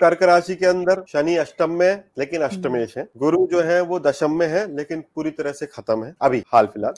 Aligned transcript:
कर्क 0.00 0.22
राशि 0.22 0.54
के 0.54 0.66
अंदर 0.66 1.04
शनि 1.08 1.36
अष्टम 1.36 1.70
में 1.70 2.04
लेकिन 2.18 2.42
अष्टमेश 2.42 2.98
है। 2.98 3.08
गुरु 3.16 3.48
जो 3.50 3.60
है, 3.60 3.80
वो 3.80 4.00
दशम 4.00 4.32
में 4.32 4.46
है, 4.46 4.76
लेकिन 4.76 5.00
पूरी 5.00 5.30
तरह 5.30 5.52
से 5.52 5.66
खत्म 5.66 6.04
है। 6.04 6.14
अभी, 6.22 6.44
हाल 6.52 6.66
फ़िलहाल। 6.66 6.94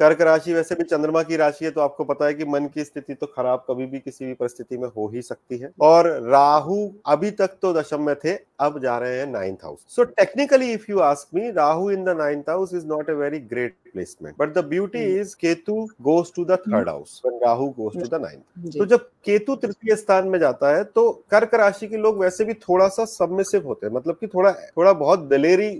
कर्क 0.00 0.20
राशि 0.20 0.52
वैसे 0.54 0.74
भी 0.74 0.84
चंद्रमा 0.84 1.22
की 1.22 1.36
राशि 1.36 1.64
है 1.64 1.70
तो 1.70 1.80
आपको 1.80 2.04
पता 2.04 2.26
है 2.26 2.34
कि 2.34 2.44
मन 2.44 2.66
की 2.74 2.84
स्थिति 2.84 3.14
तो 3.14 3.26
खराब 3.28 3.64
कभी 3.68 3.86
भी 3.86 3.98
किसी 3.98 4.24
भी 4.26 4.34
परिस्थिति 4.34 4.78
में 4.78 4.88
हो 4.88 5.08
ही 5.14 5.22
सकती 5.22 5.58
है। 5.58 5.70
और 5.80 6.08
राहु 6.28 6.76
अभी 7.06 7.30
तक 7.32 7.56
तो 7.62 7.72
दशम 7.72 8.02
में 8.02 8.14
थे 8.24 8.34
अब 8.60 8.78
जा 8.82 8.96
रहे 8.98 9.18
हैं 9.18 9.26
ninth 9.26 9.64
house 9.64 9.84
so 9.96 10.04
technically 10.04 10.72
if 10.72 10.84
you 10.90 10.98
ask 11.00 11.34
me 11.34 11.50
Rahu 11.50 11.90
in 11.90 12.04
the 12.04 12.16
ninth 12.18 12.48
house 12.50 12.74
is 12.74 12.86
not 12.86 13.10
a 13.10 13.14
very 13.14 13.38
great 13.52 13.74
placement 13.92 14.34
but 14.38 14.54
the 14.54 14.64
beauty 14.66 15.04
is 15.20 15.34
Ketu 15.36 15.74
goes 16.02 16.32
to 16.36 16.44
the 16.44 16.58
third 16.68 16.88
house 16.88 17.20
Rahu 17.26 17.68
goes 17.78 18.00
to 18.00 18.16
the 18.16 18.20
ninth 18.22 18.78
तो 18.78 18.86
जब 18.86 19.08
केतु 19.24 19.54
तृतीय 19.56 19.96
स्थान 19.96 20.28
में 20.28 20.38
जाता 20.38 20.74
है 20.76 20.84
तो 20.84 21.10
कर्क 21.30 21.54
राशि 21.54 21.86
के 21.86 21.96
लोग 21.96 22.18
वैसे 22.18 22.44
भी 22.44 22.54
थोड़ा 22.60 22.88
सा 22.88 23.04
सबमिसिव 23.08 23.66
होते 23.66 23.86
हैं 23.86 23.94
मतलब 23.94 24.16
कि 24.20 24.26
थोड़ा 24.26 24.52
थोड़ा 24.52 24.92
बहुत 24.94 25.20
दिलेरी 25.28 25.70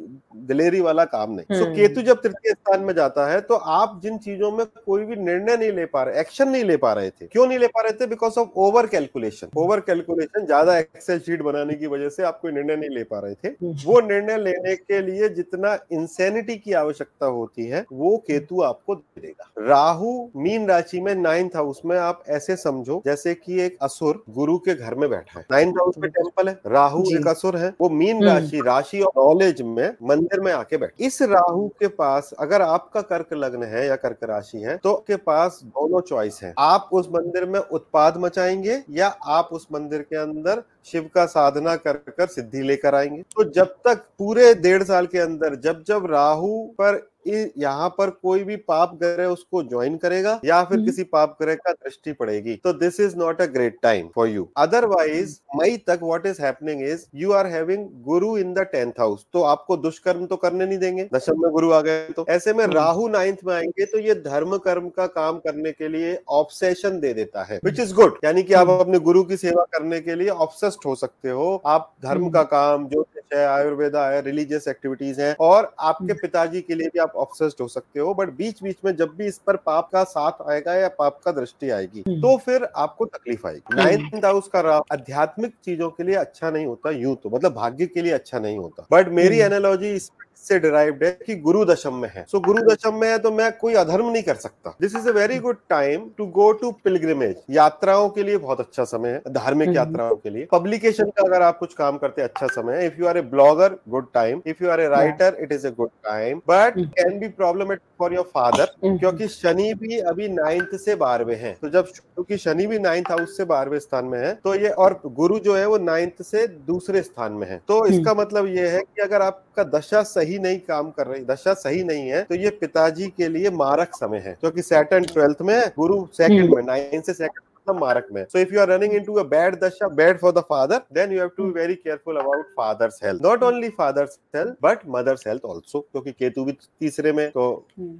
दिलेरी 0.48 0.80
वाला 0.80 1.04
काम 1.06 1.30
नहीं। 1.32 1.44
तो 1.48 1.64
so, 1.64 1.74
केतु 1.76 2.02
जब 2.02 2.20
तृतीय 2.22 2.52
स्थान 2.52 2.80
में 2.80 2.94
जाता 2.94 3.26
है 3.26 3.40
तो 3.40 3.54
आप 3.54 4.00
जिन 4.08 4.18
चीज़ों 4.18 4.50
में 4.52 4.64
कोई 4.66 5.04
भी 5.04 5.16
निर्णय 5.16 5.56
नहीं 5.56 5.72
ले 5.72 5.84
पा 5.86 6.02
रहे 6.02 6.20
एक्शन 6.20 6.48
नहीं 6.48 6.64
ले 6.64 6.76
पा 6.78 6.92
रहे 6.92 7.10
थे। 7.10 7.26
क्यों 7.26 7.46
नहीं 7.46 7.58
ले 7.58 7.66
पा 7.68 7.82
रहे 7.82 7.92
थे? 7.94 8.06
Because 8.08 8.38
of 8.40 8.48
over 8.58 8.86
calculation 8.88 9.48
over 9.58 9.80
calculation 9.82 10.46
ज़्यादा 10.46 10.76
एक्सेल 10.78 11.18
शीट 11.20 11.42
बनाने 11.42 11.74
की 11.74 11.86
वजह 11.88 12.08
से 12.08 12.22
आप 12.24 12.38
कोई 12.42 12.52
निर्णय 12.52 12.76
नहीं 12.76 12.90
ले 12.90 13.02
पा 13.04 13.18
रहे 13.18 13.34
थे। 13.34 13.48
वो 13.84 14.00
निर्णय 14.02 14.36
लेने 14.38 14.74
के 14.76 15.00
लिए 15.02 15.28
जितना 15.30 15.76
इंसेनिटी 15.92 16.56
की 16.56 16.72
आवश्यकता 16.74 17.26
होती 17.28 17.66
है 17.66 17.84
वो 17.92 18.16
केतु 18.26 18.60
आपको 18.62 18.94
दे 18.94 19.20
देगा। 19.20 19.50
राहु 19.68 20.12
मीन 20.38 20.66
राशि 20.68 21.00
में 21.00 21.14
नाइन्थ 21.16 21.56
हाउस 21.56 21.80
में 21.84 21.96
आप 21.98 22.22
ऐसे 22.30 22.56
समझो 22.58 23.00
जैसे 23.06 23.34
कि 23.34 23.60
एक 23.62 23.76
असुर 23.82 24.22
गुरु 24.30 24.56
के 24.58 24.74
घर 24.74 24.94
में 24.94 25.08
बैठा 25.10 25.38
है। 25.38 25.44
नाइन्थ 25.52 25.76
हाउस 25.78 25.98
में 25.98 26.10
टेंपल 26.10 26.48
है 26.48 26.58
राहु 26.68 27.04
एक 27.16 27.26
असुर 27.28 27.56
है 27.56 27.72
वो 27.80 27.88
मीन 27.90 28.24
राशि 28.24 28.60
राशि 28.66 29.00
और 29.00 29.12
नॉलेज 29.18 29.62
में 29.64 29.88
मंदिर 30.04 30.40
में 30.40 30.52
आके 30.52 30.76
बैठ 30.76 31.00
इस 31.00 31.20
राहु 31.24 31.66
के 31.80 31.88
पास 31.94 32.32
अगर 32.38 32.62
आपका 32.62 33.00
कर्क 33.04 33.32
लग्न 33.34 33.64
है 33.66 33.86
या 33.86 33.96
कर्क 33.98 34.24
राशि 34.24 34.58
है 34.58 34.76
तो 34.76 34.94
के 35.06 35.16
पास 35.18 35.60
दोनों 35.64 36.00
चॉइस 36.00 36.40
है। 36.42 36.52
आप 36.58 36.88
उस 36.92 37.08
मंदिर 37.10 37.44
में 37.44 37.60
उत्पाद 37.60 38.16
मचाएँगे 38.18 38.82
या 38.90 39.08
आप 39.28 39.48
उस 39.52 39.66
मंदिर 39.72 40.02
के 40.02 40.16
अंदर 40.16 40.62
शिव 40.86 41.10
का 41.14 41.26
साधना 41.26 41.76
कर 41.76 41.96
कर 42.08 42.26
सिद्धि 42.28 42.62
लेकर 42.62 42.94
आएँगे। 42.94 43.22
तो 43.34 43.44
जब 43.50 43.74
तक 43.86 44.04
पूरे 44.18 44.54
डेढ़ 44.56 44.82
साल 44.82 45.06
के 45.06 45.18
अंदर, 45.18 45.54
जब 45.56 45.82
जब 45.82 46.06
राहु 46.10 46.56
पर 46.80 46.96
यहाँ 47.24 47.88
पर 47.88 48.10
कोई 48.12 48.44
भी 48.44 48.56
पाप 48.68 48.94
ग्रह 48.98 49.26
उसको 49.26 49.62
ज्वाइन 49.62 49.96
करेगा 49.96 50.38
या 50.44 50.62
फिर 50.64 50.80
किसी 50.80 51.02
पाप 51.04 51.36
ग्रह 51.42 51.54
का 51.56 51.72
दृष्टि 51.72 52.12
पड़ेगी। 52.12 52.54
तो 52.54 52.72
this 52.74 53.00
is 53.00 53.16
not 53.16 53.40
a 53.42 53.46
great 53.48 53.76
time 53.82 54.08
for 54.14 54.28
you 54.28 54.48
otherwise 54.56 55.38
मई 55.56 55.76
तक 55.86 56.00
what 56.02 56.26
is 56.26 56.40
happening 56.42 56.82
is 56.82 57.04
you 57.14 57.32
are 57.32 57.46
having 57.46 57.86
Guru 58.04 58.36
in 58.38 58.52
the 58.54 58.66
tenth 58.72 58.92
house 59.00 59.26
तो 59.32 59.42
आपको 59.44 59.76
दुष्कर्म 59.78 60.26
तो 60.26 60.36
करने 60.36 60.66
नहीं 60.66 60.78
देंगे। 60.78 61.08
दशम 61.14 61.42
में 61.42 61.50
गुरु 61.52 61.72
आ 61.72 61.80
गए 61.80 62.08
तो। 62.08 62.26
ऐसे 62.28 62.52
में 62.52 62.66
राहु 62.66 63.08
नाइन्थ 63.08 63.44
में 63.46 63.54
आएँगे 63.54 63.84
तो 63.86 63.98
ये 63.98 64.14
धर्म 64.22 64.56
कर्म 64.58 64.88
का 64.88 65.06
काम 65.08 65.38
करने 65.38 65.72
के 65.72 65.88
लिए 65.88 66.18
ऑब्सेशन 66.30 67.00
दे 67.00 67.12
देता 67.14 67.42
है 67.44 67.60
विच 67.64 67.80
इज़ 67.80 67.94
गुड 67.94 68.18
यानी 68.24 68.42
कि 68.42 68.54
आप 68.54 68.70
अपने 68.70 68.98
गुरु 69.00 69.22
की 69.24 69.36
सेवा 69.38 69.64
करने 69.72 70.00
के 70.00 70.14
लिए 70.14 70.28
ऑब्सेस्ड 70.28 70.86
हो 70.86 70.94
सकते 70.94 71.30
हो। 71.30 71.54
आप 71.66 71.92
धर्म 72.04 72.28
का 72.30 72.42
काम 72.48 72.86
ज्योतिष 73.28 73.38
है 73.38 73.46
आयुर्वेदा 73.46 74.08
है 74.08 74.20
रिलीजियस 74.22 74.68
एक्टिविटीज़ 74.68 75.20
है 75.20 75.34
और 75.40 75.72
आपके 75.80 76.12
पिताजी 76.12 76.60
के 76.60 76.74
लिए 76.74 76.88
भी 76.88 76.98
आप 76.98 77.12
ऑब्सेस्ड 77.16 77.60
हो 77.60 77.68
सकते 77.68 78.00
हो 78.00 78.14
बट 78.14 78.30
बीच 78.30 78.62
बीच 78.62 78.76
में 78.84 78.94
जब 78.96 79.14
भी 79.16 79.26
इस 79.26 79.38
पर 79.46 79.56
पाप 79.56 79.88
का 79.92 80.04
साथ 80.04 80.48
आएगा 80.50 80.74
या 80.74 80.88
पाप 80.88 81.20
का 81.24 81.32
दृष्टि 81.32 81.70
आएगी 81.70 82.02
तो 82.02 82.36
फिर 82.36 82.68
आपको 82.76 83.04
तकलीफ़ 83.06 83.46
आएगी। 83.46 83.76
नाइन्थ 83.76 84.24
हाउस 84.24 84.48
का 84.48 84.60
राह 84.60 84.80
आध्यात्मिक 84.92 85.52
चीज़ों 85.64 85.90
के 85.90 86.02
लिए 86.02 86.14
अच्छा 86.16 86.50
नहीं 86.50 86.66
होता 86.66 86.90
यूँ 86.90 87.16
तो 87.16 87.30
मतलब 87.30 87.54
भाग्य 87.54 87.86
के 87.86 88.02
लिए 88.02 88.12
अच्छा 88.12 88.38
नहीं 88.38 88.58
होता। 88.58 88.86
बट 88.92 89.08
मेरी 89.12 89.38
एनोलॉजी 89.40 89.92
इस 89.92 90.10
से 90.44 90.58
डिराइव्ड 90.58 91.04
है 91.04 91.10
कि 91.26 91.34
गुरु 91.36 91.64
दशम 91.64 91.94
में 91.94 92.08
है। 92.08 92.24
सो 92.24 92.36
so, 92.38 92.44
गुरु 92.44 92.62
दशम 92.64 92.94
में 92.94 93.08
है 93.08 93.18
तो 93.18 93.30
मैं 93.32 93.50
कोई 93.58 93.74
अधर्म 93.74 94.10
नहीं 94.10 94.22
कर 94.22 94.34
सकता। 94.36 94.74
This 94.80 94.94
is 94.96 95.08
a 95.08 95.12
very 95.12 95.38
good 95.38 95.56
time 95.70 96.08
to 96.18 96.26
go 96.36 96.50
to 96.52 96.70
pilgrimage 96.84 97.36
यात्राओं 97.50 98.08
के 98.08 98.22
लिए 98.22 98.36
बहुत 98.38 98.60
अच्छा 98.60 98.84
समय 98.84 99.10
है 99.10 99.32
धार्मिक 99.34 99.74
यात्राओं 99.76 100.16
के 100.16 100.30
लिए। 100.30 100.46
पब्लिकेशन 100.52 101.10
का 101.10 101.24
अगर 101.24 101.42
आप 101.42 101.58
कुछ 101.58 101.74
काम 101.74 101.98
करते 101.98 102.22
हैं 102.22 102.28
अच्छा 102.28 102.46
समय 102.54 102.76
है। 102.76 102.86
If 102.86 103.00
you 103.00 103.06
are 103.06 103.18
a 103.18 103.22
blogger 103.34 103.76
good 103.88 104.06
time 104.14 104.42
if 104.46 104.64
you 104.64 104.70
are 104.70 104.80
a 104.80 104.88
writer 104.88 105.36
it 105.40 105.52
is 105.52 105.66
a 105.66 105.70
good 105.76 105.90
time 106.04 106.38
but 106.48 106.78
can 106.78 107.18
be 107.18 107.28
problematic 107.28 107.86
for 107.98 108.14
your 108.14 108.30
father 108.34 108.72
क्योंकि 108.78 109.28
शनि 109.28 109.72
भी 109.74 109.98
अभी 110.00 110.28
नाइन्थ 110.30 110.76
से 110.78 110.94
बारहवें 110.96 111.36
हैं। 111.36 111.54
तो 111.54 111.68
जब 111.68 111.86
क्योंकि 111.86 112.36
शनि 112.38 112.66
भी 112.66 112.78
नाइन्थ 112.80 113.10
हाउस 113.10 113.36
से 113.36 113.44
बारहवें 113.46 113.78
स्थान 113.80 114.04
में 114.04 114.18
है 114.18 114.32
तो 114.44 114.54
ये 114.54 114.68
और 114.78 115.00
गुरु 115.06 115.38
जो 115.38 115.56
है 115.56 115.66
वो 115.66 115.78
नाइन्थ 115.80 116.22
से 116.22 116.46
दूसरे 116.66 117.02
स्थान 117.02 117.32
में 117.32 117.46
है। 117.48 117.60
तो 117.68 117.84
इसका 117.88 118.14
मतलब 118.14 118.46
ये 118.48 118.68
है 118.68 118.80
कि 118.80 119.02
अगर 119.02 119.22
आपका 119.22 119.64
दशा 119.70 120.02
सही 120.04 120.38
नहीं 120.38 120.58
काम 120.60 120.90
कर 120.90 121.06
रही 121.06 121.24
दशा 121.24 121.54
सही 121.56 121.82
नहीं 121.84 122.08
है 122.08 122.22
तो 122.22 122.34
ये 122.36 122.50
पिताजी 122.60 123.06
के 123.08 123.28
लिए 123.28 123.50
मारक 123.52 123.94
समय 123.94 124.18
है 124.18 124.36
क्योंकि 124.40 124.62
सैटर्न 124.62 125.04
ट्वेल्थ 125.04 125.42
में 125.42 125.60
गुरु 125.78 126.06
सेकंड 126.14 126.54
में 126.54 126.62
नाइन्थ 126.64 127.04
से 127.04 127.12
सेकंड 127.14 127.42
मारक 127.74 128.06
में 128.12 128.24
so 128.24 128.38
if 128.38 128.54
you 128.54 128.60
are 128.60 128.68
running 128.68 128.94
into 128.94 129.14
a 129.14 129.22
bad 129.28 129.58
dasha 129.64 129.88
bad 129.94 130.18
for 130.20 130.32
the 130.32 130.44
father 130.48 130.80
then 130.94 131.12
you 131.12 131.18
have 131.18 131.28
to 131.36 131.44
be 131.44 131.50
very 131.60 131.74
careful 131.74 132.16
about 132.16 132.46
father's 132.56 133.00
health 133.04 133.22
not 133.22 133.42
only 133.42 133.68
father's 133.78 134.18
health 134.36 134.56
but 134.62 134.80
mother's 134.88 135.26
health 135.26 135.46
also 135.50 135.80
क्योंकि 135.80 136.12
केतु 136.12 136.44
भी 136.44 136.52
तीसरे 136.80 137.12
में 137.12 137.28
तो 137.30 137.46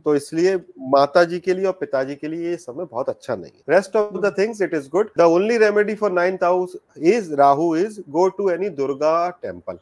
तो 0.04 0.14
इसलिए 0.16 0.56
माता 0.96 1.24
जी 1.24 1.38
के 1.40 1.54
लिए 1.54 1.66
और 1.66 1.76
पिताजी 1.80 2.14
के 2.14 2.28
लिए 2.28 2.50
ये 2.50 2.56
समय 2.56 2.84
बहुत 2.84 3.08
अच्छा 3.08 3.36
नहीं 3.36 3.50
है। 3.50 3.74
Rest 3.74 3.96
of 3.96 4.16
the 4.20 4.34
things 4.38 4.62
it 4.62 4.74
is 4.74 4.88
good 4.92 5.10
the 5.18 5.22
only 5.34 5.58
remedy 5.58 5.94
for 5.94 6.12
ninth 6.12 6.44
house 6.44 6.76
is 6.98 7.34
Rahu 7.34 7.74
is 7.76 8.00
go 8.10 8.28
to 8.38 8.50
any 8.50 8.68
Durga 8.78 9.28
temple 9.42 9.78